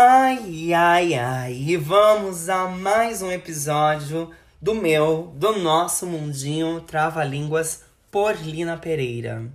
[0.00, 4.30] Ai, ai, ai, e vamos a mais um episódio
[4.62, 9.50] do meu, do nosso mundinho Trava-Línguas por Lina Pereira.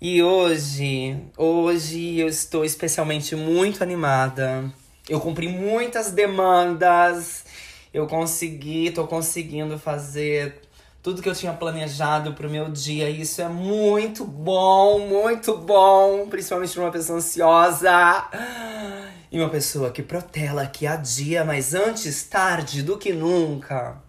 [0.00, 4.72] E hoje, hoje eu estou especialmente muito animada.
[5.08, 7.44] Eu cumpri muitas demandas.
[7.92, 10.60] Eu consegui, tô conseguindo fazer
[11.06, 13.08] tudo que eu tinha planejado pro meu dia.
[13.08, 18.28] Isso é muito bom, muito bom, principalmente para uma pessoa ansiosa.
[19.30, 24.02] E uma pessoa que protela, que adia, mas antes tarde do que nunca.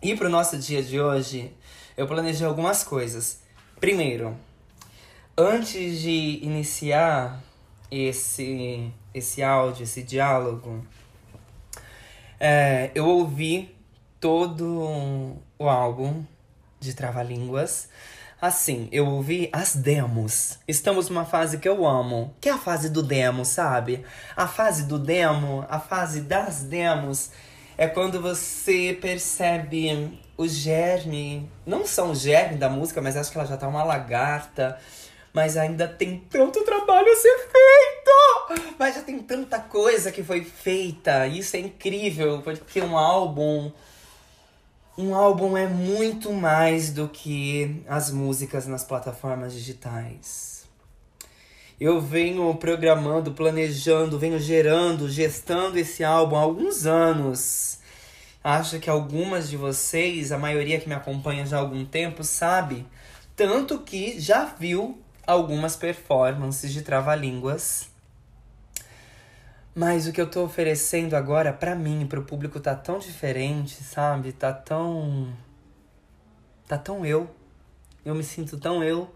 [0.00, 1.52] E pro nosso dia de hoje,
[1.96, 3.40] eu planejei algumas coisas.
[3.80, 4.36] Primeiro,
[5.36, 7.42] antes de iniciar
[7.90, 10.86] esse, esse áudio, esse diálogo,
[12.38, 13.79] é, eu ouvi
[14.20, 16.22] todo o álbum
[16.78, 17.88] de Trava-Línguas.
[18.40, 20.58] Assim, eu ouvi as demos.
[20.68, 24.04] Estamos numa fase que eu amo, que é a fase do demo, sabe?
[24.36, 27.30] A fase do demo, a fase das demos,
[27.76, 33.38] é quando você percebe o germe, não só o germe da música, mas acho que
[33.38, 34.78] ela já tá uma lagarta,
[35.34, 38.74] mas ainda tem tanto trabalho a ser feito!
[38.78, 43.70] Mas já tem tanta coisa que foi feita, isso é incrível, porque um álbum
[44.96, 50.64] um álbum é muito mais do que as músicas nas plataformas digitais.
[51.80, 57.78] Eu venho programando, planejando, venho gerando, gestando esse álbum há alguns anos.
[58.44, 62.86] Acho que algumas de vocês, a maioria que me acompanha já há algum tempo, sabe.
[63.34, 67.89] Tanto que já viu algumas performances de trava-línguas
[69.74, 74.32] mas o que eu tô oferecendo agora para mim, pro público tá tão diferente, sabe?
[74.32, 75.32] Tá tão
[76.66, 77.28] tá tão eu.
[78.04, 79.12] Eu me sinto tão eu.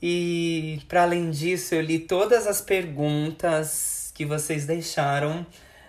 [0.00, 5.46] E para além disso, eu li todas as perguntas que vocês deixaram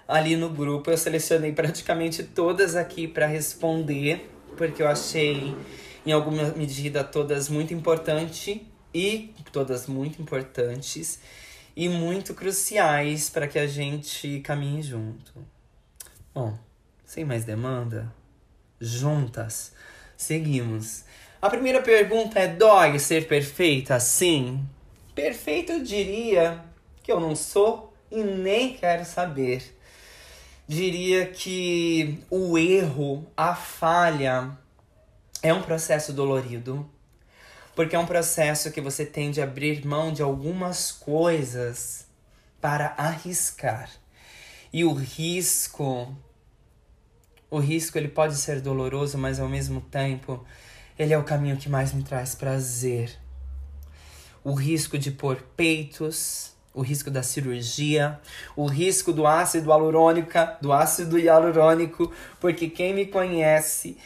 [0.08, 0.90] ali no grupo.
[0.90, 5.56] Eu selecionei praticamente todas aqui para responder, porque eu achei
[6.06, 8.62] em alguma medida todas muito importantes
[8.94, 11.20] e todas muito importantes
[11.78, 15.32] e muito cruciais para que a gente caminhe junto.
[16.34, 16.58] Bom,
[17.06, 18.12] sem mais demanda,
[18.82, 19.74] juntas,
[20.18, 21.04] seguimos.
[21.40, 24.00] A primeira pergunta é: dói ser perfeita?
[24.00, 24.68] Sim.
[25.14, 26.66] Perfeito eu diria
[27.04, 29.78] que eu não sou e nem quero saber.
[30.68, 34.58] Diria que o erro, a falha,
[35.44, 36.90] é um processo dolorido
[37.78, 42.08] porque é um processo que você tem de abrir mão de algumas coisas
[42.60, 43.88] para arriscar.
[44.74, 46.12] E o risco,
[47.52, 50.44] o risco ele pode ser doloroso, mas ao mesmo tempo
[50.98, 53.16] ele é o caminho que mais me traz prazer.
[54.44, 58.20] O risco de pôr peitos, o risco da cirurgia,
[58.56, 64.00] o risco do ácido hialurônico, do ácido hialurônico, porque quem me conhece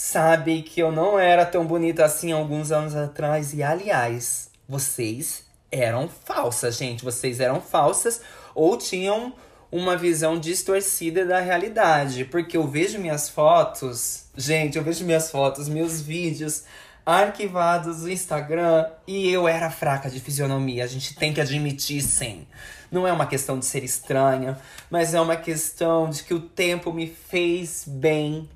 [0.00, 3.52] sabe que eu não era tão bonita assim alguns anos atrás.
[3.52, 5.42] E aliás, vocês
[5.72, 7.04] eram falsas, gente.
[7.04, 8.20] Vocês eram falsas
[8.54, 9.32] ou tinham
[9.72, 12.24] uma visão distorcida da realidade.
[12.24, 16.62] Porque eu vejo minhas fotos, gente, eu vejo minhas fotos, meus vídeos
[17.04, 20.84] arquivados no Instagram e eu era fraca de fisionomia.
[20.84, 22.46] A gente tem que admitir, sim.
[22.88, 26.92] Não é uma questão de ser estranha, mas é uma questão de que o tempo
[26.92, 28.48] me fez bem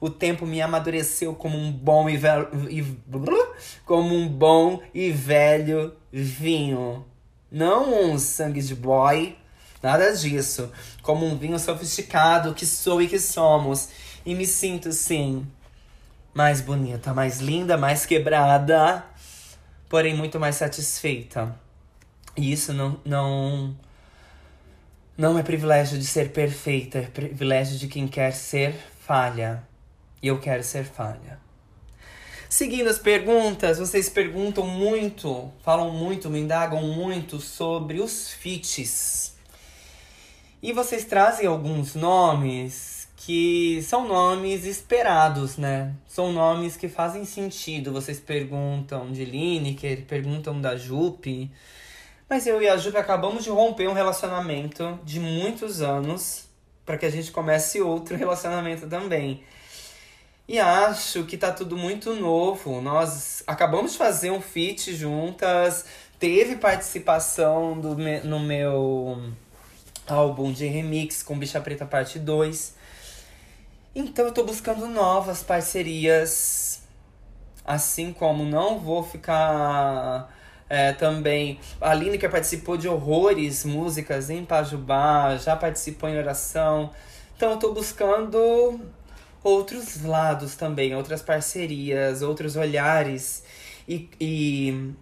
[0.00, 2.48] o tempo me amadureceu como um bom e velho.
[3.84, 7.04] como um bom e velho vinho.
[7.50, 9.36] Não um sangue de boy,
[9.82, 10.70] nada disso.
[11.02, 13.88] Como um vinho sofisticado que sou e que somos.
[14.24, 15.46] E me sinto, sim,
[16.34, 19.04] mais bonita, mais linda, mais quebrada,
[19.88, 21.56] porém muito mais satisfeita.
[22.36, 23.76] E isso não, não,
[25.16, 29.66] não é privilégio de ser perfeita, é privilégio de quem quer ser falha.
[30.22, 31.38] E eu quero ser falha.
[32.48, 39.36] Seguindo as perguntas, vocês perguntam muito, falam muito, me indagam muito sobre os fits.
[40.62, 45.94] E vocês trazem alguns nomes que são nomes esperados, né?
[46.06, 47.92] São nomes que fazem sentido.
[47.92, 51.50] Vocês perguntam de Lineker, perguntam da Jupe.
[52.30, 56.48] Mas eu e a Jupe acabamos de romper um relacionamento de muitos anos
[56.86, 59.42] para que a gente comece outro relacionamento também.
[60.48, 62.80] E acho que tá tudo muito novo.
[62.80, 65.84] Nós acabamos de fazer um feat juntas.
[66.18, 69.30] Teve participação do me, no meu
[70.06, 72.74] álbum de remix com Bicha Preta Parte 2.
[73.94, 76.80] Então eu tô buscando novas parcerias.
[77.62, 80.32] Assim como não vou ficar
[80.70, 86.90] É, também a Lineker participou de horrores, músicas em Pajubá, já participou em oração.
[87.36, 88.80] Então eu tô buscando
[89.42, 93.42] outros lados também, outras parcerias, outros olhares
[93.88, 94.92] e, e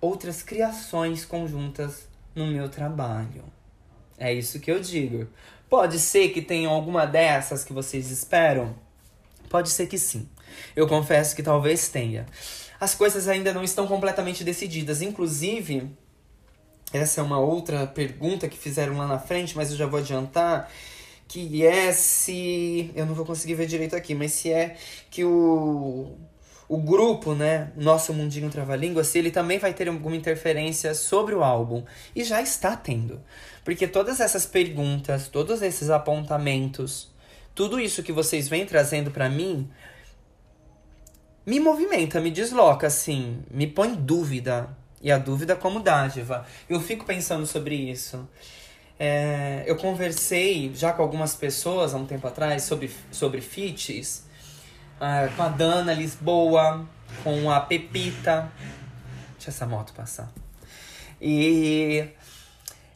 [0.00, 3.44] outras criações conjuntas no meu trabalho.
[4.18, 5.28] É isso que eu digo.
[5.68, 8.74] Pode ser que tenha alguma dessas que vocês esperam?
[9.48, 10.28] Pode ser que sim.
[10.74, 12.26] Eu confesso que talvez tenha.
[12.78, 15.02] As coisas ainda não estão completamente decididas.
[15.02, 15.90] Inclusive,
[16.92, 20.70] essa é uma outra pergunta que fizeram lá na frente, mas eu já vou adiantar.
[21.34, 22.92] Que é se.
[22.94, 24.76] Eu não vou conseguir ver direito aqui, mas se é
[25.10, 26.16] que o
[26.68, 31.42] o grupo, né, Nosso Mundinho Trava-Língua, se ele também vai ter alguma interferência sobre o
[31.42, 31.82] álbum.
[32.14, 33.20] E já está tendo.
[33.64, 37.12] Porque todas essas perguntas, todos esses apontamentos,
[37.52, 39.68] tudo isso que vocês vêm trazendo para mim,
[41.44, 44.68] me movimenta, me desloca, assim, me põe dúvida.
[45.02, 46.46] E a dúvida como dádiva.
[46.70, 48.28] Eu fico pensando sobre isso.
[48.98, 54.24] É, eu conversei já com algumas pessoas há um tempo atrás sobre, sobre feats
[55.00, 56.86] ah, com a Dana Lisboa,
[57.22, 58.50] com a Pepita.
[59.32, 60.32] Deixa essa moto passar.
[61.20, 62.06] E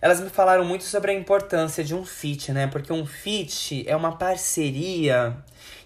[0.01, 2.69] elas me falaram muito sobre a importância de um fit, né?
[2.69, 5.37] Porque um fit é uma parceria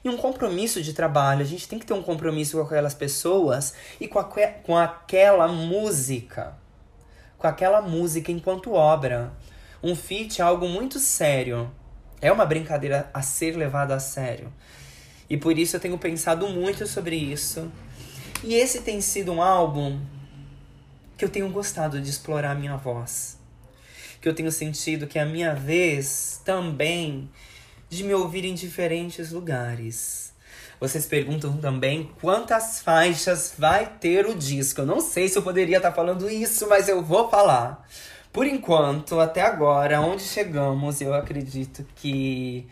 [0.05, 1.41] e um compromisso de trabalho.
[1.41, 5.49] A gente tem que ter um compromisso com aquelas pessoas e com, a, com aquela
[5.49, 6.55] música.
[7.39, 9.33] Com aquela música enquanto obra.
[9.83, 11.71] Um fit é algo muito sério.
[12.21, 14.53] É uma brincadeira a ser levada a sério.
[15.29, 17.71] E por isso eu tenho pensado muito sobre isso.
[18.45, 20.01] E esse tem sido um álbum
[21.17, 23.39] que eu tenho gostado de explorar a minha voz.
[24.21, 27.29] Que eu tenho sentido que é a minha vez também
[27.89, 30.33] de me ouvir em diferentes lugares.
[30.79, 34.81] Vocês perguntam também quantas faixas vai ter o disco.
[34.81, 37.87] Eu não sei se eu poderia estar falando isso, mas eu vou falar.
[38.33, 42.67] Por enquanto, até agora, onde chegamos, eu acredito que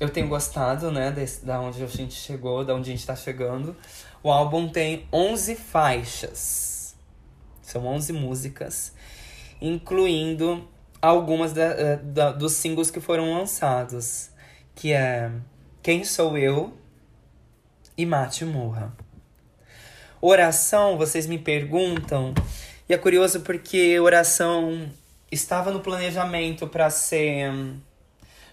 [0.00, 3.14] eu tenho gostado, né, desse, da onde a gente chegou, da onde a gente tá
[3.14, 3.76] chegando.
[4.22, 6.96] O álbum tem 11 faixas.
[7.60, 8.94] São 11 músicas,
[9.60, 10.66] incluindo
[11.02, 14.30] algumas da, eh, da, dos singles que foram lançados,
[14.74, 15.30] que é
[15.82, 16.72] Quem Sou Eu
[17.96, 18.96] e Mate Morra.
[20.20, 22.34] Oração, vocês me perguntam,
[22.90, 24.90] e é curioso porque oração
[25.30, 27.48] estava no planejamento para ser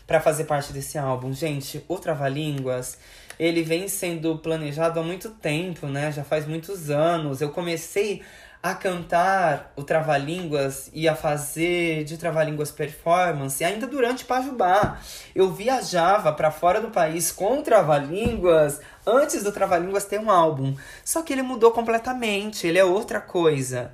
[0.06, 1.34] para fazer parte desse álbum.
[1.34, 3.00] Gente, o Trava-Línguas,
[3.40, 6.12] ele vem sendo planejado há muito tempo, né?
[6.12, 7.42] Já faz muitos anos.
[7.42, 8.22] Eu comecei
[8.62, 15.00] a cantar o Trava-Línguas e a fazer de Trava-Línguas performance ainda durante Pajubá.
[15.34, 20.76] Eu viajava para fora do país com Trava-Línguas antes do Trava-Línguas ter um álbum.
[21.04, 23.92] Só que ele mudou completamente, ele é outra coisa.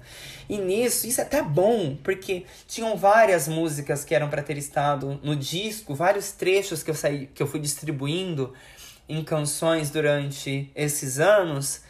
[0.50, 5.19] E nisso, isso é até bom, porque tinham várias músicas que eram para ter estado
[5.24, 8.54] no disco, vários trechos que eu saí, que eu fui distribuindo
[9.07, 11.81] em canções durante esses anos,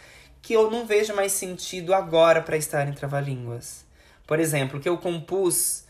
[0.41, 3.85] que eu não vejo mais sentido agora para estar em Trava-Línguas.
[4.27, 5.85] Por exemplo, que eu compus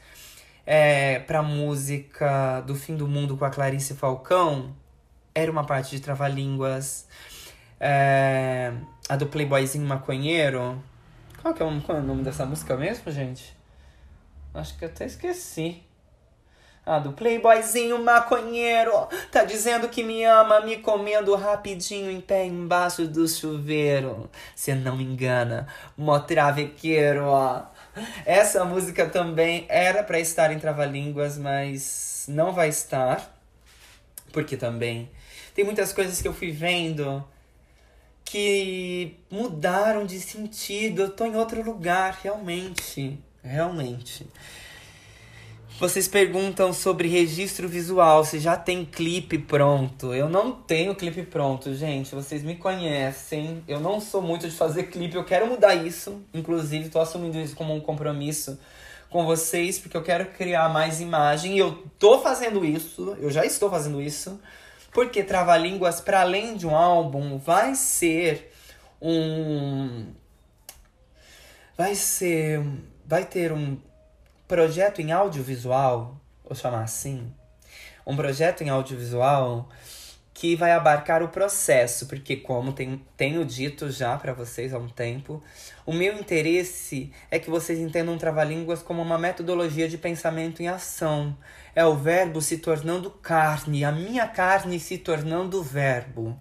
[0.65, 4.75] é, para música do Fim do Mundo com a Clarice Falcão,
[5.35, 7.07] era uma parte de Trava-Línguas.
[7.79, 8.71] É,
[9.09, 10.81] a do Playboyzinho Maconheiro,
[11.43, 13.53] qual que é o, qual é o nome dessa música mesmo, gente?
[14.53, 15.83] Acho que até esqueci.
[16.85, 18.91] Ah, do Playboyzinho maconheiro,
[19.29, 24.29] tá dizendo que me ama, me comendo rapidinho em pé embaixo do chuveiro.
[24.55, 27.63] Cê não me engana, mó travequeiro, ó.
[28.25, 33.33] Essa música também era para estar em Trava-Línguas, mas não vai estar.
[34.31, 35.11] Porque também
[35.53, 37.23] tem muitas coisas que eu fui vendo
[38.33, 41.03] que mudaram de sentido.
[41.03, 43.19] Eu tô em outro lugar, realmente.
[43.43, 44.25] Realmente.
[45.79, 50.15] Vocês perguntam sobre registro visual, se já tem clipe pronto.
[50.15, 52.15] Eu não tenho clipe pronto, gente.
[52.15, 53.63] Vocês me conhecem.
[53.67, 56.19] Eu não sou muito de fazer clipe, eu quero mudar isso.
[56.33, 58.59] Inclusive, tô assumindo isso como um compromisso
[59.11, 61.53] com vocês, porque eu quero criar mais imagem.
[61.53, 64.39] E eu tô fazendo isso, eu já estou fazendo isso.
[64.93, 68.53] Porque Trava-Línguas, para além de um álbum, vai ser
[69.01, 70.13] um.
[71.75, 72.61] Vai ser.
[73.05, 73.77] Vai ter um
[74.47, 77.33] projeto em audiovisual, vou chamar assim.
[78.05, 79.67] Um projeto em audiovisual
[80.33, 84.89] que vai abarcar o processo, porque como tem, tenho dito já para vocês há um
[84.89, 85.43] tempo,
[85.85, 91.37] o meu interesse é que vocês entendam trava-línguas como uma metodologia de pensamento em ação.
[91.75, 96.39] É o verbo se tornando carne, a minha carne se tornando verbo.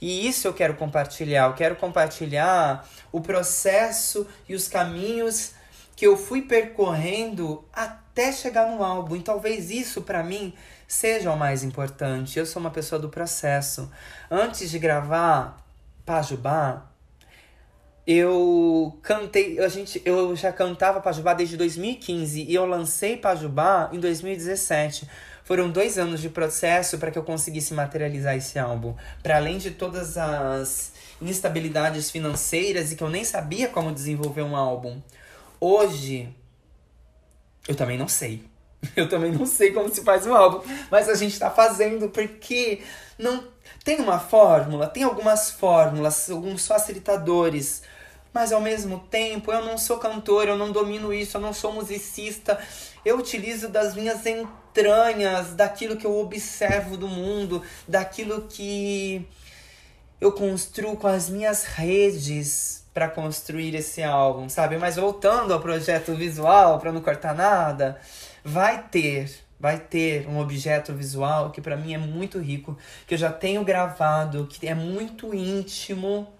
[0.00, 1.46] E isso eu quero compartilhar.
[1.46, 5.52] Eu quero compartilhar o processo e os caminhos
[5.94, 9.14] que eu fui percorrendo até chegar no álbum.
[9.14, 10.54] E talvez isso para mim
[10.92, 12.38] seja o mais importante.
[12.38, 13.90] Eu sou uma pessoa do processo.
[14.30, 15.56] Antes de gravar
[16.04, 16.86] Pajubá,
[18.06, 23.98] eu cantei, a gente, eu já cantava Pajubá desde 2015 e eu lancei Pajubá em
[23.98, 25.08] 2017.
[25.44, 28.94] Foram dois anos de processo para que eu conseguisse materializar esse álbum.
[29.22, 34.54] Para além de todas as instabilidades financeiras e que eu nem sabia como desenvolver um
[34.54, 35.00] álbum.
[35.58, 36.28] Hoje,
[37.66, 38.51] eu também não sei.
[38.96, 42.82] Eu também não sei como se faz um álbum, mas a gente está fazendo porque
[43.18, 43.44] não
[43.84, 47.82] tem uma fórmula, tem algumas fórmulas, alguns facilitadores,
[48.32, 51.72] mas ao mesmo tempo eu não sou cantor, eu não domino isso, eu não sou
[51.72, 52.58] musicista.
[53.04, 59.26] Eu utilizo das minhas entranhas, daquilo que eu observo do mundo, daquilo que
[60.20, 64.78] eu construo com as minhas redes para construir esse álbum, sabe?
[64.78, 68.00] Mas voltando ao projeto visual, para não cortar nada,
[68.44, 73.18] vai ter, vai ter um objeto visual que para mim é muito rico, que eu
[73.18, 76.32] já tenho gravado, que é muito íntimo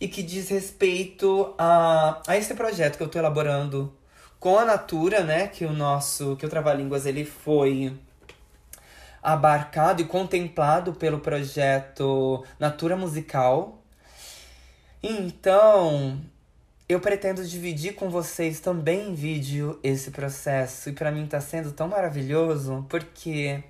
[0.00, 3.92] e que diz respeito a, a esse projeto que eu estou elaborando
[4.38, 5.48] com a Natura, né?
[5.48, 7.96] Que o nosso, que o Trava-Línguas ele foi
[9.20, 13.78] abarcado e contemplado pelo projeto Natura Musical,
[15.02, 16.20] então,
[16.88, 20.88] eu pretendo dividir com vocês também em vídeo esse processo.
[20.88, 23.62] E para mim tá sendo tão maravilhoso porque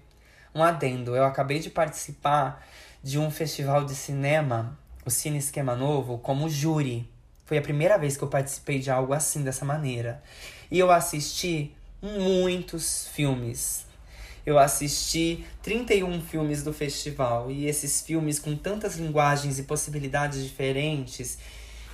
[0.55, 2.65] um adendo, eu acabei de participar
[3.03, 7.09] de um festival de cinema, o Cine Esquema Novo, como júri.
[7.45, 10.23] Foi a primeira vez que eu participei de algo assim dessa maneira.
[10.71, 13.85] E eu assisti muitos filmes.
[14.47, 21.39] Eu assisti 31 filmes do festival e esses filmes com tantas linguagens e possibilidades diferentes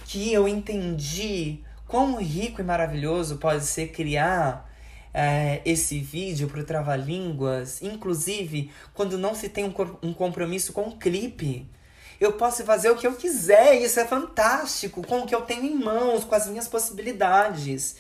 [0.05, 4.71] que eu entendi quão rico e maravilhoso pode ser criar
[5.13, 10.89] é, esse vídeo para o Trava-Línguas, inclusive quando não se tem um, um compromisso com
[10.89, 11.67] o clipe.
[12.21, 15.65] Eu posso fazer o que eu quiser, isso é fantástico, com o que eu tenho
[15.65, 17.97] em mãos, com as minhas possibilidades.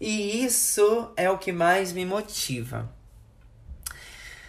[0.00, 2.90] E isso é o que mais me motiva.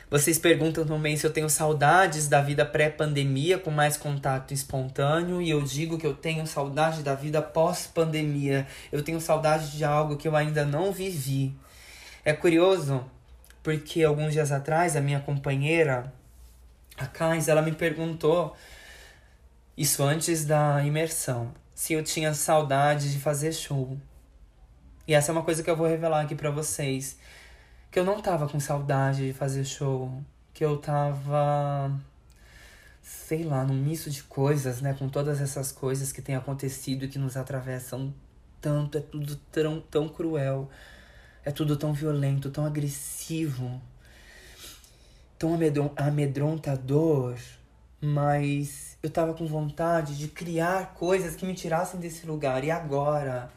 [0.09, 5.49] Vocês perguntam também se eu tenho saudades da vida pré-pandemia com mais contato espontâneo e
[5.49, 8.67] eu digo que eu tenho saudade da vida pós-pandemia.
[8.91, 11.55] Eu tenho saudade de algo que eu ainda não vivi.
[12.23, 13.03] É curioso
[13.63, 16.13] porque alguns dias atrás a minha companheira,
[16.97, 18.55] a Kais, ela me perguntou
[19.75, 23.97] isso antes da imersão, se eu tinha saudade de fazer show.
[25.07, 27.17] E essa é uma coisa que eu vou revelar aqui para vocês
[27.95, 30.21] que eu não tava com saudade de fazer show,
[30.53, 31.89] que eu tava
[33.01, 37.07] sei lá, num misto de coisas, né, com todas essas coisas que têm acontecido e
[37.07, 38.13] que nos atravessam
[38.59, 40.69] tanto, é tudo tão, tão cruel.
[41.45, 43.81] É tudo tão violento, tão agressivo,
[45.39, 45.57] tão
[45.95, 47.37] amedrontador,
[48.01, 52.61] mas eu tava com vontade de criar coisas que me tirassem desse lugar.
[52.65, 53.49] E agora?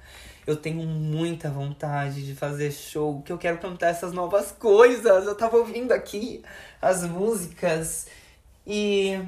[0.48, 5.26] Eu tenho muita vontade de fazer show, que eu quero cantar essas novas coisas.
[5.26, 6.42] Eu tava ouvindo aqui
[6.80, 8.06] as músicas
[8.66, 9.20] e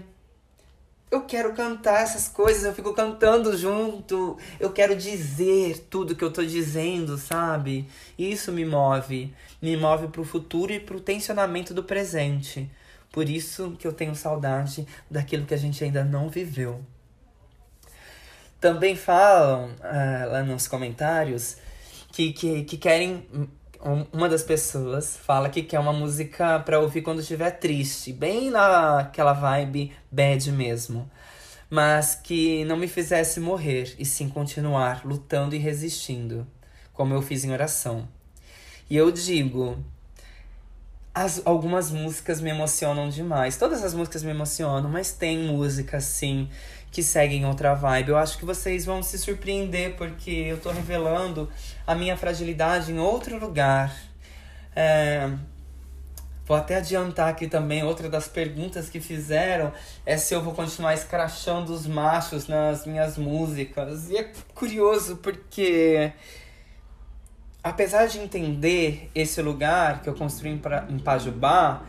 [1.10, 6.32] eu quero cantar essas coisas, eu fico cantando junto, eu quero dizer tudo que eu
[6.32, 7.86] tô dizendo, sabe?
[8.18, 12.70] Isso me move, me move pro futuro e pro tensionamento do presente.
[13.12, 16.80] Por isso que eu tenho saudade daquilo que a gente ainda não viveu.
[18.60, 21.56] Também falam uh, lá nos comentários
[22.12, 23.26] que, que, que querem.
[24.12, 29.32] Uma das pessoas fala que quer uma música para ouvir quando estiver triste, bem naquela
[29.32, 31.10] vibe bad mesmo.
[31.70, 36.46] Mas que não me fizesse morrer, e sim continuar lutando e resistindo,
[36.92, 38.06] como eu fiz em oração.
[38.90, 39.78] E eu digo,
[41.14, 43.56] as, algumas músicas me emocionam demais.
[43.56, 46.48] Todas as músicas me emocionam, mas tem música assim
[46.90, 48.10] que seguem outra vibe.
[48.10, 51.48] Eu acho que vocês vão se surpreender porque eu tô revelando
[51.86, 53.94] a minha fragilidade em outro lugar.
[54.74, 55.30] É...
[56.44, 59.72] Vou até adiantar aqui também, outra das perguntas que fizeram
[60.04, 64.10] é se eu vou continuar escrachando os machos nas minhas músicas.
[64.10, 66.12] E é curioso porque,
[67.62, 71.84] apesar de entender esse lugar que eu construí em Pajubá,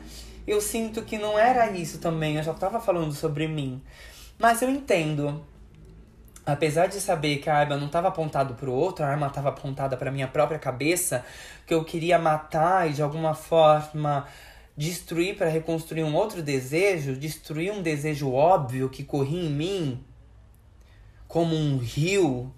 [0.45, 2.35] eu sinto que não era isso também.
[2.35, 3.81] Eu já estava falando sobre mim.
[4.41, 5.45] Mas eu entendo.
[6.43, 9.49] Apesar de saber que a arma não estava apontada para o outro, a arma estava
[9.49, 11.23] apontada para minha própria cabeça,
[11.67, 14.25] que eu queria matar e de alguma forma
[14.75, 20.03] destruir para reconstruir um outro desejo, destruir um desejo óbvio que corria em mim,
[21.27, 22.51] como um rio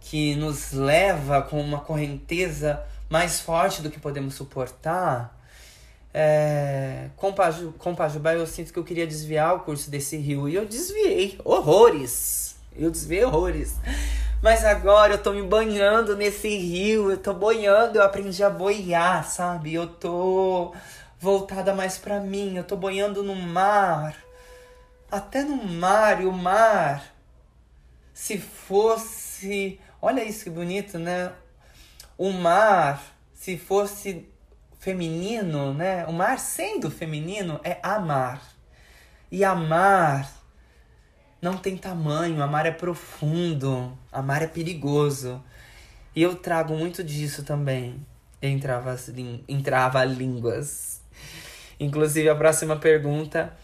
[0.00, 5.39] que nos leva com uma correnteza mais forte do que podemos suportar.
[6.12, 10.48] É, com, Paju, com Pajubá eu sinto que eu queria desviar o curso desse rio
[10.48, 12.56] e eu desviei horrores.
[12.76, 13.76] Eu desviei horrores.
[14.42, 19.28] Mas agora eu tô me banhando nesse rio, eu tô boiando, eu aprendi a boiar,
[19.28, 19.74] sabe?
[19.74, 20.74] Eu tô
[21.18, 24.16] voltada mais para mim, eu tô boiando no mar.
[25.10, 27.04] Até no mar, e o mar,
[28.14, 29.78] se fosse.
[30.00, 31.32] Olha isso que bonito, né?
[32.16, 33.02] O mar,
[33.34, 34.29] se fosse
[34.80, 36.04] feminino, né?
[36.06, 38.42] O mar sendo feminino é amar.
[39.30, 40.28] E amar
[41.40, 45.40] não tem tamanho, amar é profundo, amar é perigoso.
[46.16, 48.04] E eu trago muito disso também
[48.42, 48.58] em
[49.62, 51.02] trava-línguas.
[51.78, 53.54] Inclusive, a próxima pergunta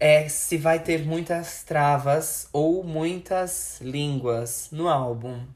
[0.00, 5.46] é se vai ter muitas travas ou muitas línguas no álbum.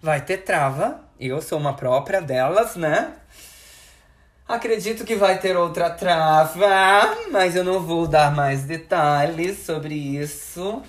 [0.00, 3.16] Vai ter trava, eu sou uma própria delas, né?
[4.48, 6.68] Acredito que vai ter outra trava,
[7.32, 10.84] mas eu não vou dar mais detalhes sobre isso.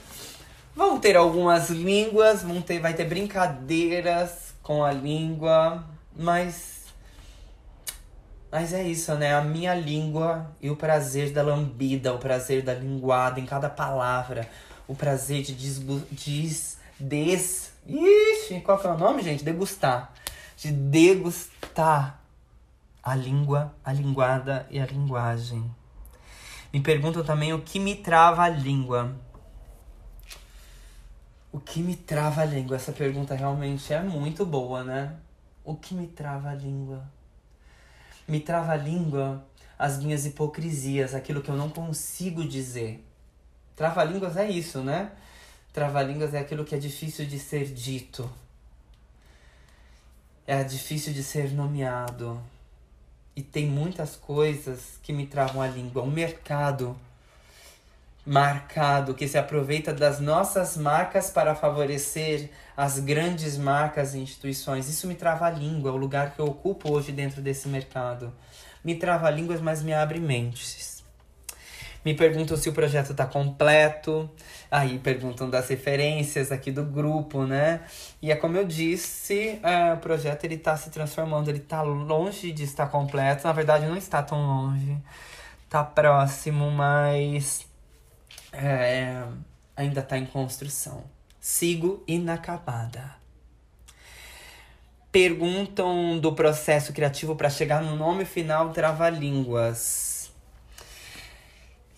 [0.76, 5.84] Vão ter algumas línguas, vão ter, vai ter brincadeiras com a língua,
[6.16, 6.86] mas.
[8.52, 9.34] Mas é isso, né?
[9.34, 14.48] A minha língua e o prazer da lambida, o prazer da linguada em cada palavra,
[14.88, 17.72] o prazer de desgu, des, des.
[17.88, 19.44] Ixi, qual que é o nome, gente?
[19.44, 20.14] Degustar.
[20.56, 22.27] De degustar
[23.08, 25.74] a língua, a linguada e a linguagem.
[26.74, 29.16] Me perguntam também o que me trava a língua.
[31.50, 32.76] O que me trava a língua?
[32.76, 35.16] Essa pergunta realmente é muito boa, né?
[35.64, 37.10] O que me trava a língua?
[38.28, 39.42] Me trava a língua
[39.80, 43.02] as minhas hipocrisias, aquilo que eu não consigo dizer.
[43.74, 45.14] Trava-línguas é isso, né?
[45.72, 48.30] Trava-línguas é aquilo que é difícil de ser dito.
[50.46, 52.44] É difícil de ser nomeado
[53.38, 56.02] e tem muitas coisas que me travam a língua.
[56.02, 56.98] Um mercado
[58.26, 64.90] marcado que se aproveita das nossas marcas para favorecer as grandes marcas e instituições.
[64.90, 68.34] Isso me trava a língua, o lugar que eu ocupo hoje dentro desse mercado.
[68.84, 71.04] Me trava línguas, mas me abre mentes.
[72.04, 74.28] Me perguntam se o projeto está completo.
[74.70, 77.82] Aí perguntam das referências aqui do grupo, né?
[78.22, 82.52] E é como eu disse, é, o projeto ele está se transformando, ele está longe
[82.52, 83.48] de estar completo.
[83.48, 84.98] Na verdade, não está tão longe.
[85.64, 87.66] Está próximo, mas
[88.52, 89.24] é,
[89.76, 91.04] ainda está em construção.
[91.40, 93.16] Sigo inacabada.
[95.12, 100.17] Perguntam do processo criativo para chegar no nome final trava-línguas.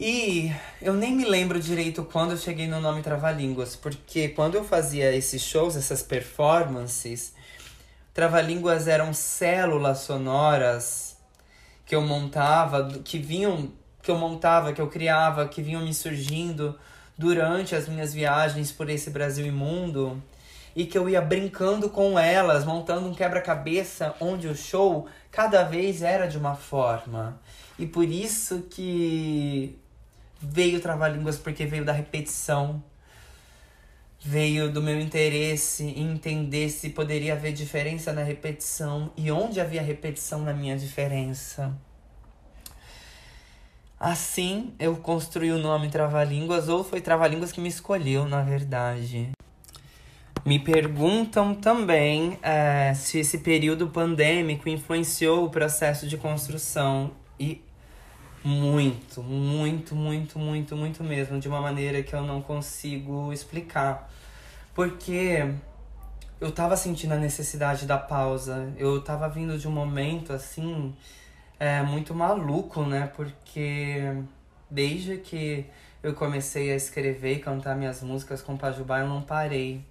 [0.02, 0.50] E
[0.82, 5.14] eu nem me lembro direito quando eu cheguei no nome Trava-Línguas, porque quando eu fazia
[5.14, 7.34] esses shows, essas performances,
[8.14, 11.18] Trava-Línguas eram células sonoras
[11.86, 16.80] que eu montava, que vinham, que eu montava, que eu criava, que vinham me surgindo
[17.18, 20.24] durante as minhas viagens por esse Brasil imundo
[20.74, 26.02] e que eu ia brincando com elas, montando um quebra-cabeça onde o show cada vez
[26.02, 27.38] era de uma forma.
[27.78, 29.78] E por isso que
[30.40, 32.84] veio travar línguas porque veio da repetição.
[34.22, 39.82] Veio do meu interesse em entender se poderia haver diferença na repetição e onde havia
[39.82, 41.74] repetição na minha diferença.
[44.00, 49.30] Assim, eu construí o nome Trava-Línguas, ou foi Trava-Línguas que me escolheu, na verdade.
[50.46, 57.12] Me perguntam também é, se esse período pandêmico influenciou o processo de construção.
[57.38, 57.62] E
[58.44, 64.10] muito, muito, muito, muito, muito mesmo, de uma maneira que eu não consigo explicar.
[64.74, 65.54] Porque
[66.40, 68.74] eu tava sentindo a necessidade da pausa.
[68.78, 70.96] Eu tava vindo de um momento assim,
[71.60, 73.12] é, muito maluco, né?
[73.16, 74.24] Porque
[74.70, 75.66] desde que
[76.02, 79.84] eu comecei a escrever e cantar minhas músicas com Pajubá, eu não parei.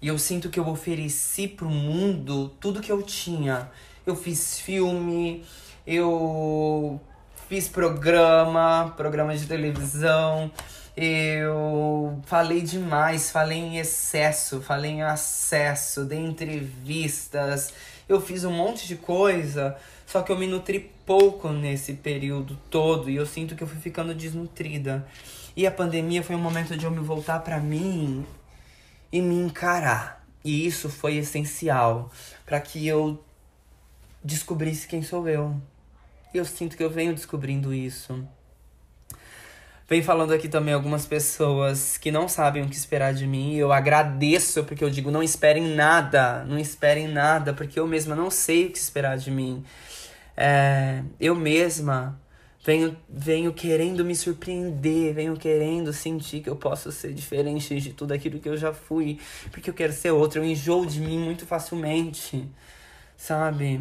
[0.00, 3.70] E eu sinto que eu ofereci pro mundo tudo que eu tinha.
[4.06, 5.44] Eu fiz filme,
[5.86, 7.00] eu
[7.48, 10.52] fiz programa, programa de televisão.
[10.94, 17.72] Eu falei demais, falei em excesso, falei em acesso, dei entrevistas.
[18.06, 23.08] Eu fiz um monte de coisa, só que eu me nutri pouco nesse período todo
[23.08, 25.06] e eu sinto que eu fui ficando desnutrida.
[25.56, 28.26] E a pandemia foi um momento de eu me voltar para mim
[29.10, 30.22] e me encarar.
[30.44, 32.10] E isso foi essencial
[32.44, 33.24] para que eu
[34.22, 35.58] descobrisse quem sou eu
[36.32, 38.26] Eu sinto que eu venho descobrindo isso.
[39.88, 43.56] Vem falando aqui também algumas pessoas que não sabem o que esperar de mim.
[43.56, 48.30] Eu agradeço, porque eu digo, não esperem nada, não esperem nada, porque eu mesma não
[48.30, 49.64] sei o que esperar de mim.
[50.36, 52.20] É, eu mesma
[52.62, 58.12] venho, venho querendo me surpreender, venho querendo sentir que eu posso ser diferente de tudo
[58.12, 59.18] aquilo que eu já fui,
[59.50, 60.38] porque eu quero ser outra.
[60.38, 62.46] Eu enjoo de mim muito facilmente,
[63.16, 63.80] sabe?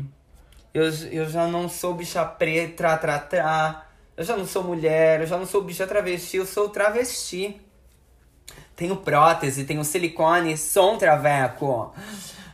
[0.78, 3.84] Eu, eu já não sou bicha preta, tra, tra.
[4.16, 7.60] Eu já não sou mulher, eu já não sou bicha travesti, eu sou travesti.
[8.76, 11.92] Tenho prótese, tenho silicone, sou um traveco.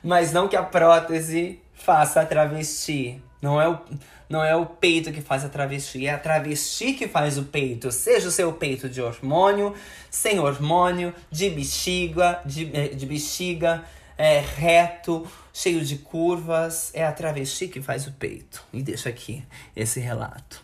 [0.01, 3.21] Mas não que a prótese faça a travesti.
[3.41, 3.77] Não é o,
[4.29, 7.91] não é o peito que faz a travesti, é a travesti que faz o peito.
[7.91, 9.73] Seja o seu peito de hormônio,
[10.09, 13.83] sem hormônio, de bexiga, de, eh, de bexiga,
[14.17, 16.91] é, reto, cheio de curvas.
[16.93, 18.63] É a travesti que faz o peito.
[18.71, 19.43] E deixa aqui
[19.75, 20.63] esse relato.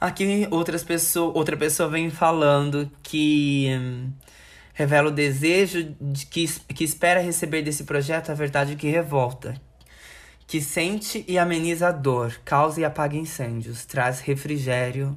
[0.00, 4.10] Aqui outras pessoas, outra pessoa vem falando que hum,
[4.74, 9.54] revela o desejo de que, que espera receber desse projeto a verdade que revolta,
[10.44, 15.16] que sente e ameniza a dor, causa e apaga incêndios, traz refrigério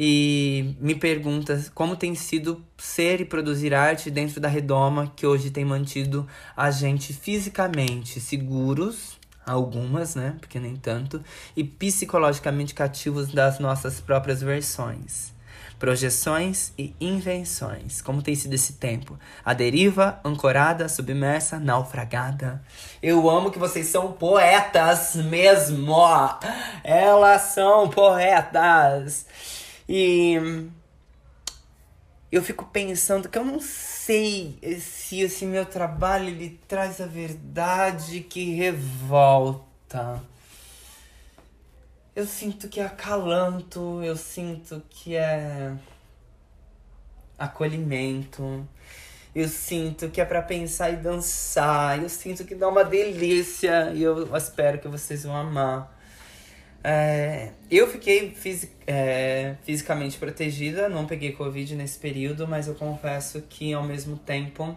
[0.00, 5.50] e me pergunta como tem sido ser e produzir arte dentro da redoma que hoje
[5.50, 6.24] tem mantido
[6.56, 10.36] a gente fisicamente seguros algumas, né?
[10.38, 11.24] Porque nem tanto,
[11.56, 15.32] e psicologicamente cativos das nossas próprias versões.
[15.78, 18.02] Projeções e invenções.
[18.02, 19.18] Como tem sido esse tempo?
[19.44, 22.60] A deriva, ancorada, submersa, naufragada.
[23.00, 25.94] Eu amo que vocês são poetas mesmo.
[26.82, 29.24] Elas são poetas.
[29.88, 30.68] E
[32.30, 38.20] eu fico pensando que eu não sei se esse meu trabalho ele traz a verdade
[38.20, 40.22] que revolta.
[42.14, 45.74] Eu sinto que é acalanto, eu sinto que é
[47.38, 48.68] acolhimento.
[49.34, 52.02] Eu sinto que é para pensar e dançar.
[52.02, 55.97] Eu sinto que dá uma delícia e eu espero que vocês vão amar.
[56.82, 63.42] É, eu fiquei fisi é, fisicamente protegida, não peguei Covid nesse período, mas eu confesso
[63.42, 64.76] que ao mesmo tempo.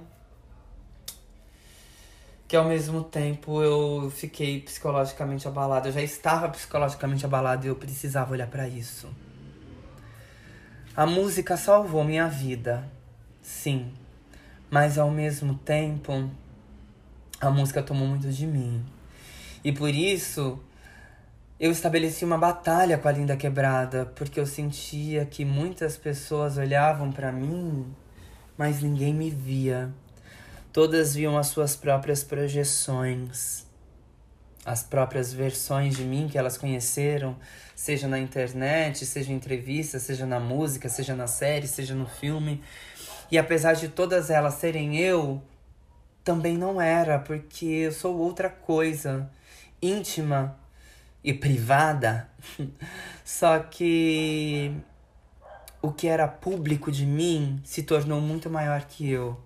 [2.48, 5.90] Que ao mesmo tempo eu fiquei psicologicamente abalada.
[5.90, 9.08] Eu já estava psicologicamente abalada e eu precisava olhar para isso.
[10.94, 12.86] A música salvou minha vida,
[13.42, 13.94] sim.
[14.70, 16.30] Mas ao mesmo tempo,
[17.40, 18.84] a música tomou muito de mim.
[19.64, 20.60] E por isso
[21.62, 27.12] eu estabeleci uma batalha com a Linda Quebrada, porque eu sentia que muitas pessoas olhavam
[27.12, 27.86] para mim,
[28.58, 29.93] mas ninguém me via.
[30.74, 33.63] Todas viam as suas próprias projeções,
[34.65, 37.38] as próprias versões de mim que elas conheceram,
[37.76, 42.63] seja na internet, seja em entrevista, seja na música, seja na série, seja no filme.
[43.30, 45.39] E apesar de todas elas serem eu,
[46.24, 49.30] também não era, porque eu sou outra coisa,
[49.80, 50.60] íntima,
[51.24, 52.30] e privada.
[53.24, 54.74] Só que
[55.82, 59.40] o que era público de mim se tornou muito maior que eu.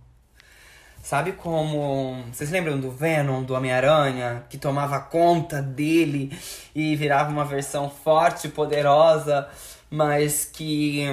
[1.01, 2.23] Sabe como.
[2.33, 6.35] Vocês lembram do Venom, do Homem-Aranha, que tomava conta dele
[6.73, 9.47] e virava uma versão forte, poderosa,
[9.89, 11.03] mas que.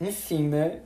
[0.00, 0.82] Enfim, né?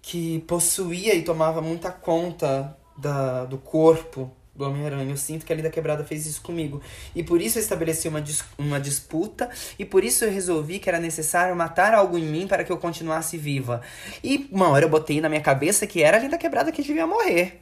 [0.00, 5.10] Que possuía e tomava muita conta da, do corpo do Homem-Aranha.
[5.10, 6.80] Eu sinto que a Lida Quebrada fez isso comigo.
[7.14, 10.88] E por isso eu estabeleci uma, dis uma disputa, e por isso eu resolvi que
[10.88, 13.82] era necessário matar algo em mim para que eu continuasse viva.
[14.22, 17.06] E uma hora eu botei na minha cabeça que era a Lida Quebrada que devia
[17.06, 17.60] morrer.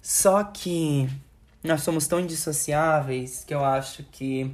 [0.00, 1.08] Só que
[1.62, 4.50] nós somos tão indissociáveis que eu acho que.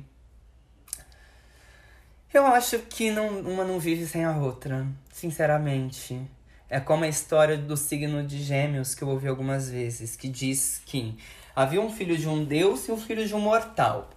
[2.33, 6.21] Eu acho que não, uma não vive sem a outra, sinceramente.
[6.69, 10.81] É como a história do signo de Gêmeos que eu ouvi algumas vezes, que diz
[10.87, 11.17] que
[11.55, 14.11] havia um filho de um deus e um filho de um mortal.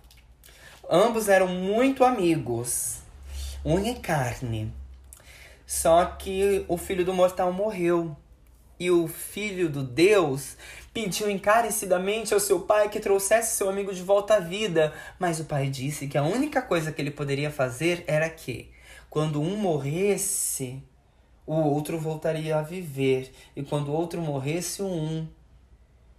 [0.89, 2.99] Ambos eram muito amigos,
[3.65, 4.73] unha e carne.
[5.65, 8.15] Só que o filho do mortal morreu.
[8.79, 10.55] E o filho do Deus
[10.93, 14.93] pediu encarecidamente ao seu pai que trouxesse seu amigo de volta à vida.
[15.19, 18.71] Mas o pai disse que a única coisa que ele poderia fazer era que,
[19.09, 20.81] quando um morresse,
[21.47, 23.31] o outro voltaria a viver.
[23.55, 25.25] E quando o outro morresse, um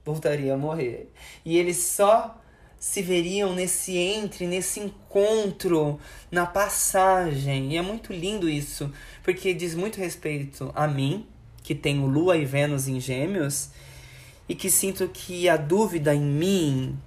[0.04, 1.12] voltaria a morrer.
[1.44, 2.40] E eles só
[2.78, 7.72] se veriam nesse entre, nesse encontro, na passagem.
[7.72, 8.90] E é muito lindo isso,
[9.22, 11.26] porque diz muito respeito a mim,
[11.62, 13.70] que tenho Lua e Vênus em Gêmeos,
[14.48, 16.98] e que sinto que a dúvida em mim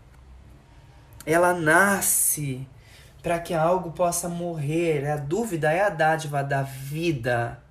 [1.25, 2.67] ela nasce
[3.23, 5.07] para que algo possa morrer.
[5.07, 7.62] A dúvida é a dádiva da vida.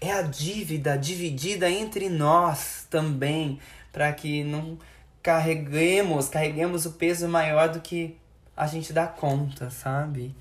[0.00, 3.58] É a dívida dividida entre nós também,
[3.92, 4.78] para que não
[5.22, 8.16] carreguemos, carreguemos o peso maior do que
[8.56, 10.34] a gente dá conta, sabe?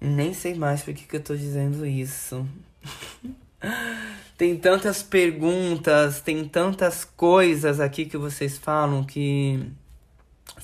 [0.00, 2.46] Nem sei mais por que, que eu tô dizendo isso.
[4.36, 9.70] tem tantas perguntas, tem tantas coisas aqui que vocês falam que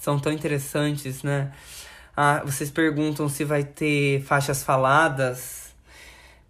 [0.01, 1.53] são tão interessantes, né?
[2.17, 5.68] Ah, vocês perguntam se vai ter faixas faladas,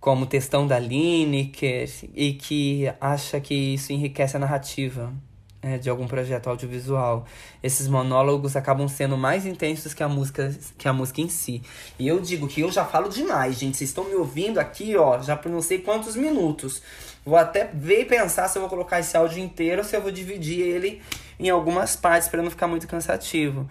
[0.09, 5.13] como o textão da Lineker, e que acha que isso enriquece a narrativa
[5.61, 7.27] é, de algum projeto audiovisual.
[7.63, 11.61] Esses monólogos acabam sendo mais intensos que a música que a música em si.
[11.99, 13.77] E eu digo que eu já falo demais, gente.
[13.77, 16.81] Vocês estão me ouvindo aqui, ó, já por não sei quantos minutos.
[17.23, 20.01] Vou até ver e pensar se eu vou colocar esse áudio inteiro ou se eu
[20.01, 21.03] vou dividir ele
[21.39, 23.69] em algumas partes para não ficar muito cansativo.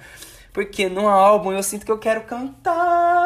[0.54, 3.17] Porque no álbum eu sinto que eu quero cantar.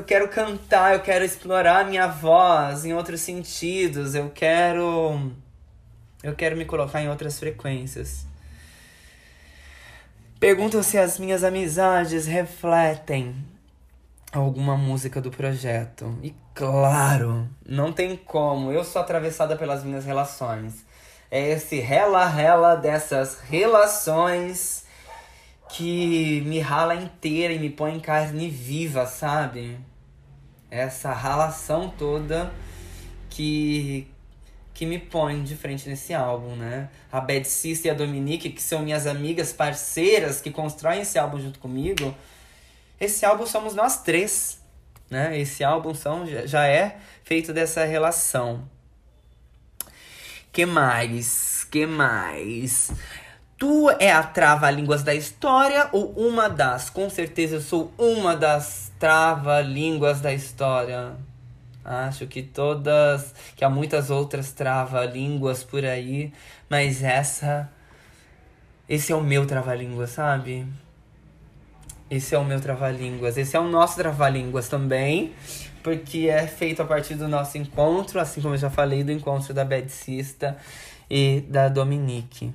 [0.00, 4.14] Eu quero cantar, eu quero explorar minha voz em outros sentidos.
[4.14, 5.30] Eu quero
[6.22, 8.24] eu quero me colocar em outras frequências.
[10.40, 13.36] Perguntam se as minhas amizades refletem
[14.32, 16.18] alguma música do projeto.
[16.22, 18.72] E claro, não tem como.
[18.72, 20.82] Eu sou atravessada pelas minhas relações.
[21.30, 24.86] É esse rela-rela dessas relações
[25.68, 29.89] que me rala inteira e me põe em carne viva, sabe?
[30.70, 32.52] Essa ralação toda
[33.28, 34.06] que
[34.72, 36.88] que me põe de frente nesse álbum, né?
[37.12, 41.38] A Bad Sister e a Dominique, que são minhas amigas parceiras que constroem esse álbum
[41.38, 42.16] junto comigo,
[42.98, 44.58] esse álbum somos nós três,
[45.10, 45.38] né?
[45.38, 48.66] Esse álbum são, já é feito dessa relação.
[50.50, 51.64] Que mais?
[51.64, 52.90] Que mais?
[53.60, 56.88] Tu é a trava-línguas da história ou uma das?
[56.88, 61.12] Com certeza eu sou uma das trava-línguas da história.
[61.84, 66.32] Acho que todas, que há muitas outras trava-línguas por aí,
[66.70, 67.70] mas essa
[68.88, 70.66] esse é o meu trava-língua, sabe?
[72.10, 73.36] Esse é o meu trava-línguas.
[73.36, 75.34] Esse é o nosso trava-línguas também,
[75.82, 79.52] porque é feito a partir do nosso encontro, assim como eu já falei, do encontro
[79.52, 80.56] da Bedcista
[81.10, 82.54] e da Dominique.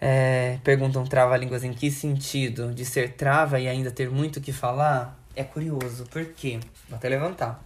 [0.00, 2.72] É, perguntam trava-línguas em que sentido?
[2.72, 5.18] De ser trava e ainda ter muito o que falar?
[5.36, 6.58] É curioso, por quê?
[6.88, 7.62] Vou até levantar.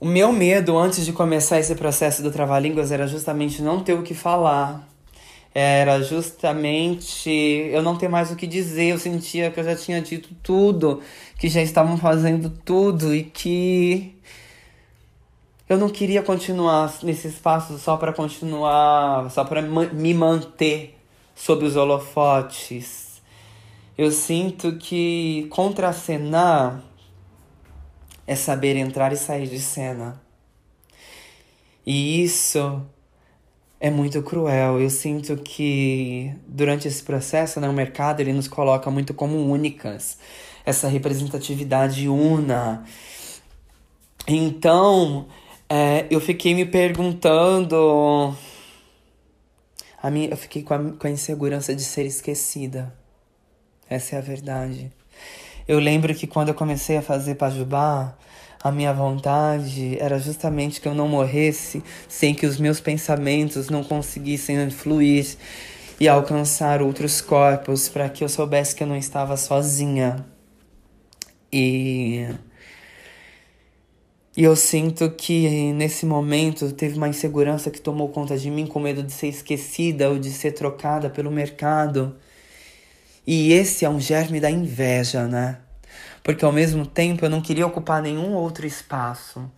[0.00, 4.02] O meu medo antes de começar esse processo do trava-línguas era justamente não ter o
[4.02, 4.86] que falar
[5.58, 8.88] era justamente eu não ter mais o que dizer.
[8.90, 11.00] Eu sentia que eu já tinha dito tudo,
[11.38, 14.14] que já estavam fazendo tudo e que
[15.68, 20.96] eu não queria continuar nesse espaço só para continuar, só para me manter
[21.34, 23.20] sob os holofotes.
[23.98, 26.82] Eu sinto que contracenar
[28.26, 30.20] é saber entrar e sair de cena.
[31.84, 32.82] E isso
[33.80, 34.80] é muito cruel.
[34.80, 40.18] Eu sinto que durante esse processo, né, o mercado ele nos coloca muito como únicas,
[40.64, 42.84] essa representatividade una.
[44.26, 45.26] Então,
[45.68, 48.36] é, eu fiquei me perguntando.
[50.02, 52.94] A minha, eu fiquei com a, com a insegurança de ser esquecida.
[53.88, 54.92] Essa é a verdade.
[55.66, 58.16] Eu lembro que quando eu comecei a fazer Pajubá,
[58.62, 63.82] a minha vontade era justamente que eu não morresse sem que os meus pensamentos não
[63.82, 65.36] conseguissem fluir
[65.98, 70.24] e alcançar outros corpos para que eu soubesse que eu não estava sozinha.
[71.52, 72.28] E
[74.36, 78.80] e eu sinto que nesse momento teve uma insegurança que tomou conta de mim, com
[78.80, 82.16] medo de ser esquecida ou de ser trocada pelo mercado.
[83.26, 85.58] E esse é um germe da inveja, né?
[86.26, 89.48] porque ao mesmo tempo eu não queria ocupar nenhum outro espaço.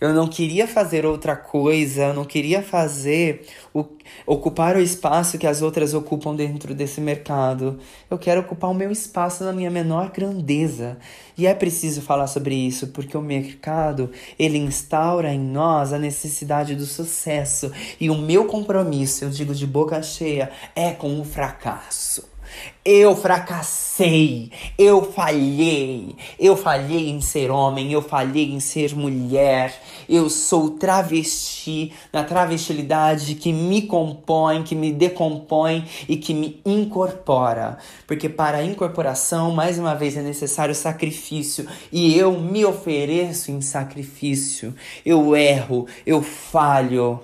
[0.00, 3.84] Eu não queria fazer outra coisa, eu não queria fazer o,
[4.26, 7.78] ocupar o espaço que as outras ocupam dentro desse mercado.
[8.08, 10.98] Eu quero ocupar o meu espaço na minha menor grandeza.
[11.36, 16.76] E é preciso falar sobre isso, porque o mercado, ele instaura em nós a necessidade
[16.76, 17.72] do sucesso.
[18.00, 22.37] E o meu compromisso, eu digo de boca cheia, é com o fracasso.
[22.84, 30.30] Eu fracassei, eu falhei, eu falhei em ser homem, eu falhei em ser mulher, eu
[30.30, 37.76] sou travesti, na travestilidade que me compõe, que me decompõe e que me incorpora.
[38.06, 41.68] Porque para a incorporação, mais uma vez, é necessário sacrifício.
[41.92, 44.74] E eu me ofereço em sacrifício.
[45.04, 47.20] Eu erro, eu falho,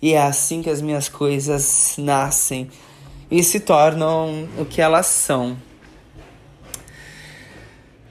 [0.00, 2.68] E é assim que as minhas coisas nascem
[3.30, 5.56] e se tornam o que elas são.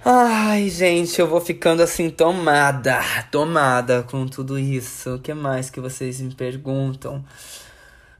[0.05, 5.15] Ai, gente, eu vou ficando assim tomada, tomada com tudo isso.
[5.15, 7.25] O que mais que vocês me perguntam?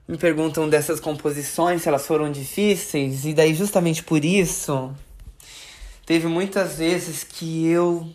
[0.08, 4.94] Me perguntam dessas composições, se elas foram difíceis, e daí justamente por isso,
[6.06, 8.08] teve muitas vezes que eu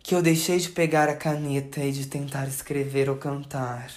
[0.00, 3.90] que eu deixei de pegar a caneta e de tentar escrever ou cantar.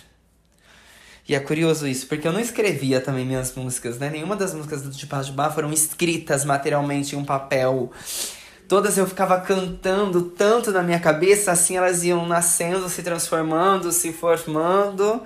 [1.27, 4.09] E é curioso isso, porque eu não escrevia também minhas músicas, né?
[4.09, 7.91] Nenhuma das músicas do Tipo de Bar foram escritas materialmente em um papel.
[8.67, 14.13] Todas eu ficava cantando tanto na minha cabeça, assim elas iam nascendo, se transformando, se
[14.13, 15.21] formando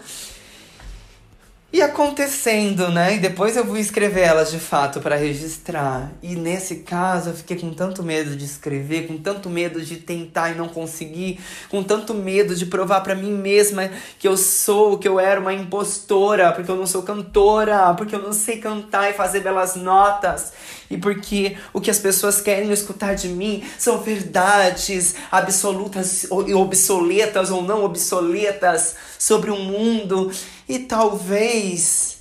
[1.73, 3.15] e acontecendo, né?
[3.15, 6.11] E depois eu vou escrever elas de fato para registrar.
[6.21, 10.51] E nesse caso eu fiquei com tanto medo de escrever, com tanto medo de tentar
[10.51, 15.07] e não conseguir, com tanto medo de provar para mim mesma que eu sou, que
[15.07, 19.13] eu era uma impostora, porque eu não sou cantora, porque eu não sei cantar e
[19.13, 20.51] fazer belas notas.
[20.89, 27.49] E porque o que as pessoas querem escutar de mim são verdades absolutas e obsoletas
[27.49, 30.29] ou não obsoletas sobre o mundo
[30.71, 32.19] e talvez.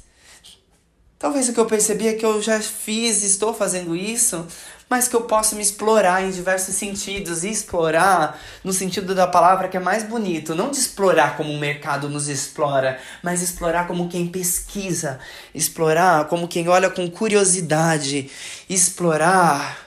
[1.16, 4.44] Talvez o que eu percebi é que eu já fiz, estou fazendo isso,
[4.88, 7.44] mas que eu posso me explorar em diversos sentidos.
[7.44, 10.56] E explorar no sentido da palavra que é mais bonito.
[10.56, 15.20] Não de explorar como o mercado nos explora, mas explorar como quem pesquisa.
[15.54, 18.28] Explorar como quem olha com curiosidade.
[18.68, 19.86] Explorar.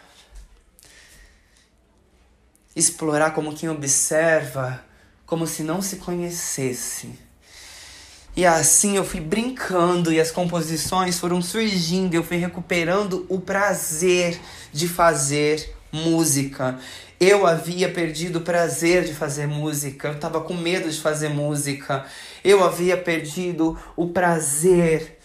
[2.73, 4.81] Explorar como quem observa,
[5.25, 7.32] como se não se conhecesse.
[8.35, 14.39] E assim eu fui brincando e as composições foram surgindo, eu fui recuperando o prazer
[14.71, 16.79] de fazer música.
[17.19, 22.05] Eu havia perdido o prazer de fazer música, eu estava com medo de fazer música.
[22.43, 25.19] Eu havia perdido o prazer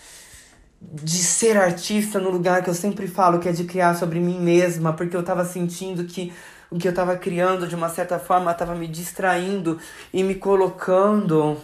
[0.81, 4.38] de ser artista no lugar que eu sempre falo, que é de criar sobre mim
[4.38, 6.33] mesma, porque eu estava sentindo que
[6.71, 9.79] o que eu estava criando de uma certa forma estava me distraindo
[10.12, 11.57] e me colocando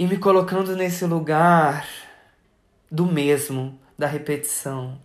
[0.00, 1.86] e me colocando nesse lugar
[2.90, 4.98] do mesmo, da repetição.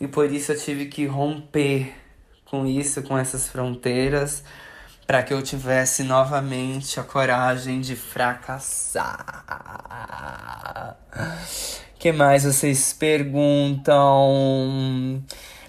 [0.00, 1.92] E por isso eu tive que romper
[2.44, 4.44] com isso, com essas fronteiras,
[5.04, 9.26] para que eu tivesse novamente a coragem de fracassar.
[11.98, 14.00] que mais vocês perguntam?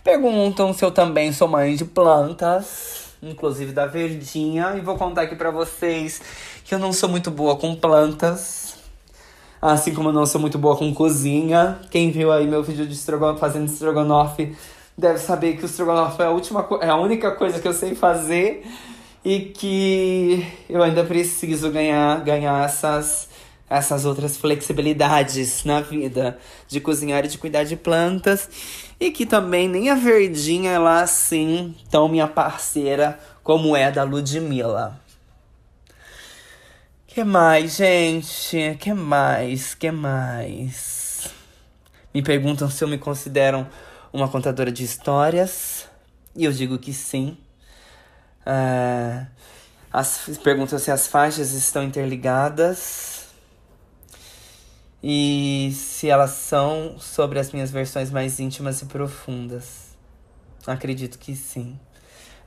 [0.04, 5.36] Perguntam se eu também sou mãe de plantas, inclusive da Verdinha, e vou contar aqui
[5.36, 6.22] para vocês
[6.64, 8.76] que eu não sou muito boa com plantas.
[9.62, 11.80] Assim como eu não sou muito boa com cozinha.
[11.90, 14.56] Quem viu aí meu vídeo de estrogonofe, fazendo estrogonofe
[14.98, 17.96] deve saber que o estrogonofe é a, última, é a única coisa que eu sei
[17.96, 18.66] fazer
[19.24, 23.28] e que eu ainda preciso ganhar, ganhar essas,
[23.70, 28.50] essas outras flexibilidades na vida de cozinhar e de cuidar de plantas.
[29.00, 34.04] E que também nem a verdinha é lá assim, tão minha parceira como é da
[34.04, 35.00] Ludmilla.
[37.08, 38.76] Que mais, gente?
[38.80, 39.74] Que mais?
[39.74, 41.30] Que mais?
[42.14, 43.66] Me perguntam se eu me considero
[44.12, 45.88] uma contadora de histórias.
[46.36, 47.38] E eu digo que sim.
[48.46, 49.26] É,
[49.92, 53.15] as, perguntam se as faixas estão interligadas.
[55.08, 59.96] E se elas são sobre as minhas versões mais íntimas e profundas.
[60.66, 61.80] Acredito que sim.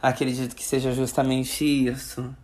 [0.03, 2.35] Acredito que seja justamente isso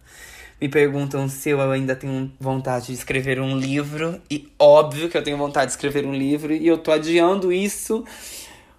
[0.61, 4.21] me perguntam se eu ainda tenho vontade de escrever um livro.
[4.31, 6.53] E óbvio que eu tenho vontade de escrever um livro.
[6.55, 8.05] E eu tô adiando isso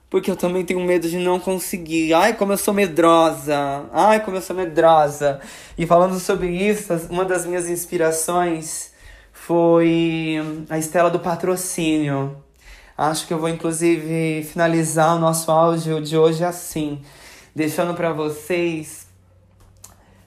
[0.09, 2.13] porque eu também tenho medo de não conseguir.
[2.13, 3.85] Ai, como eu sou medrosa.
[3.91, 5.39] Ai, como eu sou medrosa.
[5.77, 8.94] E falando sobre isso, uma das minhas inspirações
[9.45, 10.37] foi
[10.69, 12.35] a Estela do Patrocínio.
[12.97, 17.01] Acho que eu vou inclusive finalizar o nosso áudio de hoje assim,
[17.53, 19.07] deixando para vocês.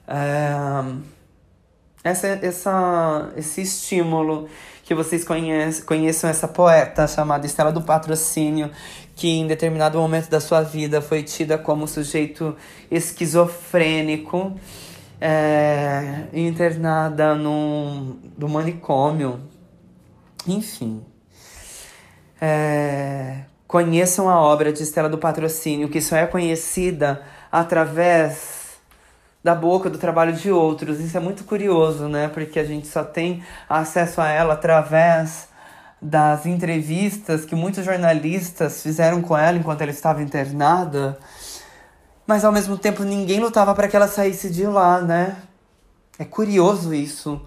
[0.07, 1.19] É
[2.03, 4.47] essa, essa, esse estímulo
[4.83, 8.71] que vocês conheçam essa poeta chamada Estela do Patrocínio,
[9.15, 12.55] que em determinado momento da sua vida foi tida como sujeito
[12.89, 14.57] esquizofrênico,
[15.19, 19.39] é, internada no, no manicômio.
[20.47, 21.03] Enfim.
[22.41, 28.79] É, conheçam a obra de Estela do Patrocínio, que só é conhecida através
[29.43, 30.99] da boca do trabalho de outros.
[30.99, 32.27] Isso é muito curioso, né?
[32.29, 35.49] Porque a gente só tem acesso a ela através
[36.01, 41.17] das entrevistas que muitos jornalistas fizeram com ela enquanto ela estava internada.
[42.29, 45.35] Mas ao mesmo tempo ninguém lutava para que ela saísse de lá, né?
[46.19, 47.41] É curioso isso.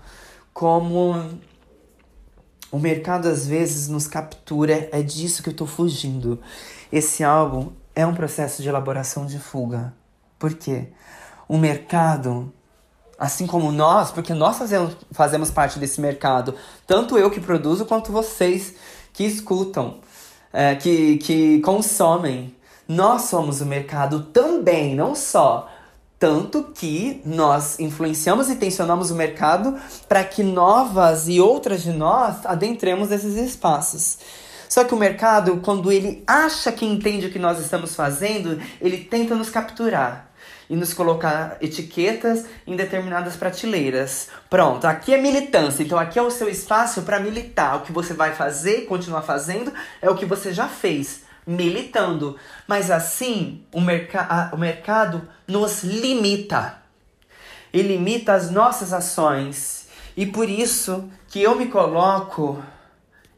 [0.52, 1.14] como
[2.68, 6.40] o mercado às vezes nos captura, é disso que eu tô fugindo.
[6.90, 9.94] Esse álbum é um processo de elaboração de fuga.
[10.36, 10.88] Por quê?
[11.46, 12.52] O mercado,
[13.16, 16.56] assim como nós, porque nós fazemos, fazemos parte desse mercado,
[16.88, 18.74] tanto eu que produzo quanto vocês
[19.12, 20.00] que escutam,
[20.52, 22.52] é, que, que consomem.
[22.92, 25.72] Nós somos o mercado também, não só.
[26.18, 32.44] Tanto que nós influenciamos e tensionamos o mercado para que novas e outras de nós
[32.44, 34.18] adentremos esses espaços.
[34.68, 38.98] Só que o mercado, quando ele acha que entende o que nós estamos fazendo, ele
[38.98, 40.30] tenta nos capturar
[40.68, 44.28] e nos colocar etiquetas em determinadas prateleiras.
[44.50, 47.76] Pronto, aqui é militância, então aqui é o seu espaço para militar.
[47.76, 49.72] O que você vai fazer e continuar fazendo
[50.02, 52.36] é o que você já fez, militando.
[52.66, 56.78] Mas assim, o, merca o mercado nos limita.
[57.72, 59.88] E limita as nossas ações.
[60.16, 62.62] E por isso que eu me coloco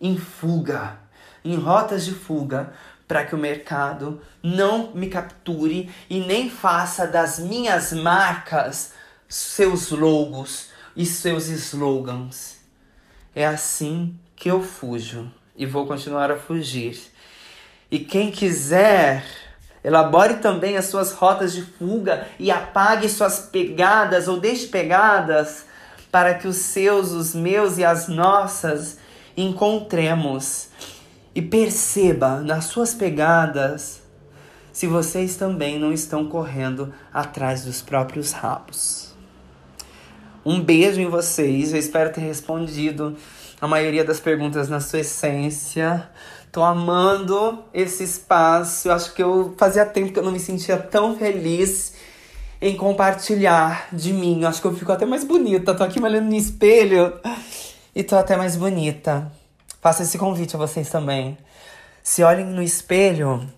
[0.00, 1.04] em fuga
[1.44, 2.72] em rotas de fuga
[3.06, 8.94] para que o mercado não me capture e nem faça das minhas marcas
[9.28, 12.56] seus logos e seus slogans.
[13.34, 17.12] É assim que eu fujo e vou continuar a fugir.
[17.94, 19.24] E quem quiser,
[19.84, 25.64] elabore também as suas rotas de fuga e apague suas pegadas ou deixe pegadas
[26.10, 28.98] para que os seus, os meus e as nossas
[29.36, 30.70] encontremos
[31.36, 34.02] e perceba nas suas pegadas
[34.72, 39.14] se vocês também não estão correndo atrás dos próprios rabos.
[40.44, 43.16] Um beijo em vocês, eu espero ter respondido
[43.60, 46.10] a maioria das perguntas na sua essência.
[46.54, 48.88] Tô amando esse espaço.
[48.88, 51.94] Acho que eu fazia tempo que eu não me sentia tão feliz
[52.62, 54.44] em compartilhar de mim.
[54.44, 55.74] Acho que eu fico até mais bonita.
[55.74, 57.12] Tô aqui olhando no espelho
[57.92, 59.32] e tô até mais bonita.
[59.80, 61.36] Faço esse convite a vocês também.
[62.04, 63.50] Se olhem no espelho,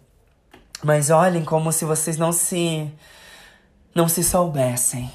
[0.82, 2.90] mas olhem como se vocês não se
[3.94, 5.12] não se soubessem.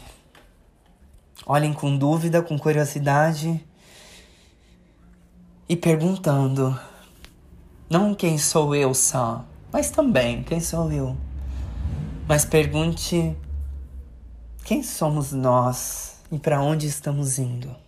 [1.48, 3.60] Olhem com dúvida, com curiosidade
[5.68, 6.80] e perguntando:
[7.92, 11.18] não quem sou eu só, mas também quem sou eu.
[12.26, 13.36] Mas pergunte
[14.64, 17.81] quem somos nós e para onde estamos indo.